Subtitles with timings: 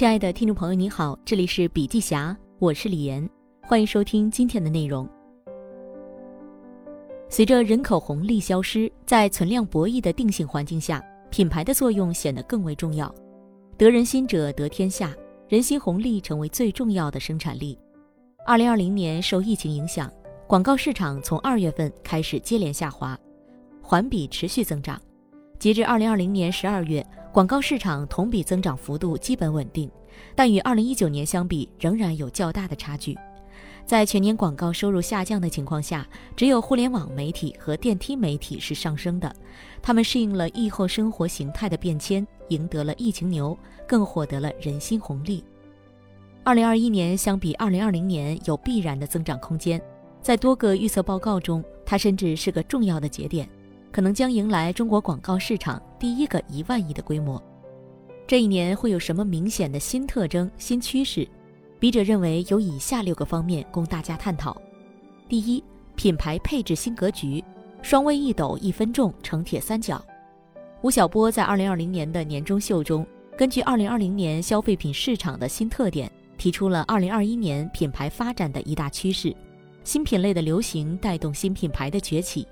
[0.00, 3.28] 亲爱的听众朋友，你好，这里是笔记侠，我是李岩，
[3.60, 5.06] 欢迎收听今天的内容。
[7.28, 13.14] 随着人口红利消失，在存量博弈的定性环境下，品牌的作用显得更为重要。
[13.76, 15.14] 得人心者得天下，
[15.50, 17.78] 人心红利成为最重要的生产力。
[18.46, 20.10] 二零二零年受疫情影响，
[20.46, 23.18] 广告市场从二月份开始接连下滑，
[23.82, 24.98] 环比持续增长。
[25.58, 27.06] 截至二零二零年十二月。
[27.32, 29.88] 广告市场同比增长幅度基本稳定，
[30.34, 33.16] 但与二零一九年相比仍然有较大的差距。
[33.86, 39.32] 在全年广告收入下降的情况下，只有互联网媒体和电梯媒体是上升的。
[39.80, 43.56] 他们适应了疫后生活形态的变迁，赢得了疫情牛，
[43.86, 45.44] 更获得了人心红利。
[46.42, 49.80] 二零二一年相比二零二零年有必然的增长空间，
[50.20, 53.48] 在多个预测报告中，它甚至是个重要的节点。
[53.92, 57.42] 可能将迎来中国广告市场第一个一万亿的规模。
[58.26, 61.26] 这一年会有什么明显的新特征、新趋势？
[61.78, 64.56] 笔者认为有以下六个方面供大家探讨：
[65.28, 65.64] 第一，
[65.96, 67.42] 品牌配置新格局，
[67.82, 70.04] 双微一抖一分众成铁三角。
[70.82, 73.04] 吴晓波在二零二零年的年终秀中，
[73.36, 79.34] 根据二零二零年消费品市场的新特点，提出了二零二一年品牌发展的一大趋势：
[79.82, 82.46] 新品类的流行带动新品牌的崛起。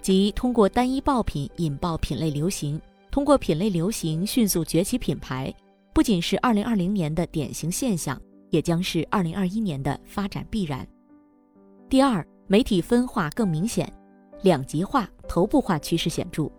[0.00, 5.52] 即通过单一爆品引爆品类流行，通过品类流行迅速崛起品牌，
[5.92, 10.86] 不仅是二零二零年的典型现象，也将是二零二一年的发展必然。
[11.88, 13.92] 第二，媒体分化更明显，
[14.42, 16.50] 两极化、头部化趋势显著。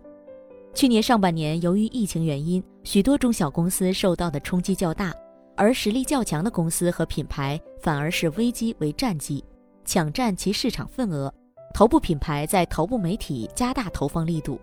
[0.73, 5.13] 去年上半年，由于疫情原因，许多中小公司受到的冲击较大，
[5.57, 9.43] 而实力较强的公司和品牌反而是危机为战机，
[9.83, 11.33] 抢占其市场份额。
[11.73, 14.59] 头部品牌在头部媒体加大投放力度，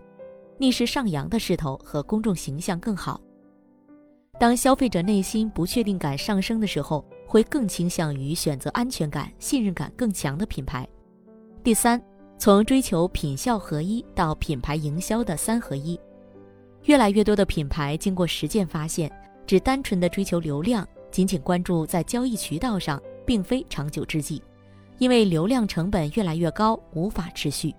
[0.57, 3.19] 逆势上扬的势头和公众形象更好。
[4.39, 10.87] 当消费者内心不确定感上升的时候，会更倾向于选择安全感、信任感更强的品牌。
[11.61, 12.01] 第三，
[12.37, 15.99] 从追求品效合一到品牌营销的三合一，
[16.85, 19.11] 越来越多的品牌经过实践发现，
[19.45, 24.41] 只单纯的追求流量，仅仅关注在交易渠道上，并非长久之计。
[24.99, 27.73] 因为流量成本越来越高，无法持续。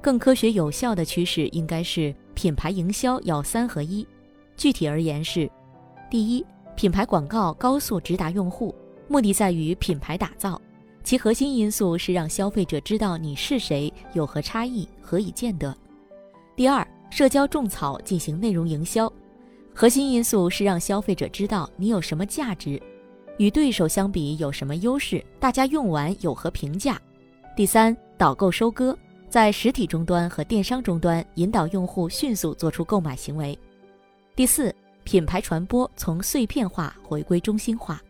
[0.00, 4.06] 更科学有效的趋势应该是品牌营销要三合一。
[4.56, 5.50] 具体而言是：
[6.08, 6.44] 第一，
[6.76, 8.74] 品牌广告高速直达用户，
[9.08, 10.60] 目的在于品牌打造，
[11.02, 15.76] 其核心因素是让消费者知道你是谁，有何差异，何以见得。
[16.54, 19.12] 第二，社交种草进行内容营销，
[19.74, 22.80] 核心因素是让消费者知道你有什么价值。
[23.38, 25.24] 与对手相比有什么优势？
[25.38, 27.00] 大家用完有何评价？
[27.56, 28.96] 第三，导购收割，
[29.28, 33.56] 在实体终端和电商终端引导用户迅速做出购买行为。
[34.34, 38.02] 第四，品牌传播从碎片化回归中心化。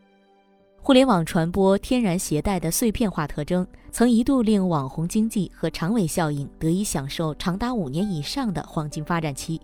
[0.80, 9.60] 互联网传播天然携带的碎片化特征，曾一度令网红经济和长尾效应得以享受长达五年以上的黄金发展期，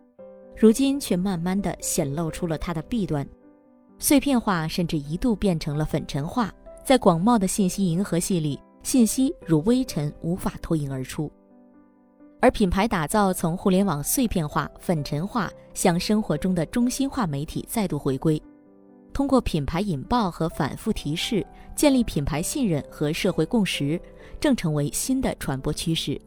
[0.54, 3.26] 如今却慢慢的显露出了它的弊端。
[4.04, 6.52] 碎片化甚至一度变成了粉尘化，
[6.84, 11.32] 在广袤的信息银河系里，信息如微尘，无法脱颖而出。
[12.38, 18.38] 而品牌打造从互联网碎片化、粉尘化向生活中的中心化媒体再度回归，
[19.14, 21.42] 通过品牌引爆和反复提示，
[21.74, 23.98] 建立品牌信任和社会共识，
[24.38, 26.20] 正成为新的传播趋势。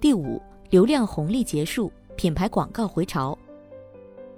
[0.00, 0.40] 第五，
[0.70, 3.38] 流量红利结束，品牌广告回潮。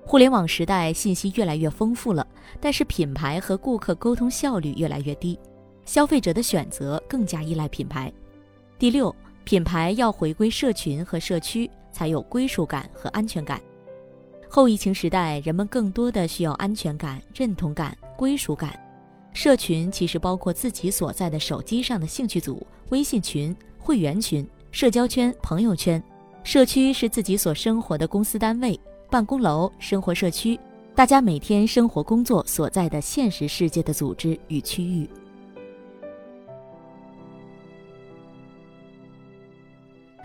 [0.05, 2.27] 互联网时代，信息越来越丰富了，
[2.61, 5.39] 但是品牌和顾客沟通效率越来越低，
[5.87, 8.13] 消费者的选择更加依赖品牌。
[8.79, 9.15] 第六，
[9.45, 13.61] 品牌要回归社群和社区，才有归属感和安全感。
[14.51, 18.79] 后疫情时代，人们更多的需要安全感、认同感、归属感。
[19.33, 25.99] 社群其实包括自己所在的手机上的兴趣组、微信群、会员群、社交圈、朋友圈；
[26.45, 28.79] 社区是自己所生活的公司单位。
[29.13, 30.59] 办公楼、生活社区，
[30.95, 35.07] 大家每天生活工作所在的现实世界的组织与区域。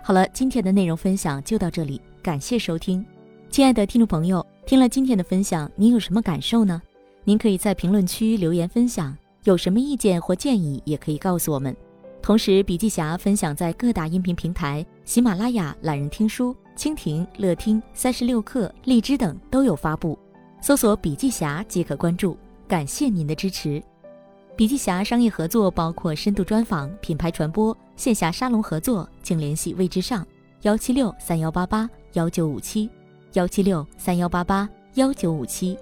[0.01, 3.06] 好了，今天的内容分享就到这里，感谢收听，
[3.50, 6.81] 亲爱的听众朋友，听了今天的分享，您有什么感受呢？
[7.25, 9.13] 您可以在评论区留言分享，
[9.44, 11.75] 有什么意见或建议也可以告诉我们。
[12.22, 16.56] 同时，笔记侠分享在各大音频平台、喜马拉雅、懒人听书。
[16.78, 20.18] 蜻蜓、乐听、三十六课、荔枝等都有发布，
[20.62, 22.38] 搜索“笔记侠”即可关注。
[22.68, 23.82] 感谢您的支持。
[24.56, 30.26] 笔记侠商业合作包括深度专访、品牌传播、线下沙龙合作，请联系魏之上
[30.62, 32.90] 幺七六三幺八八幺九五七
[33.34, 35.78] 幺七六三幺八八幺九五七。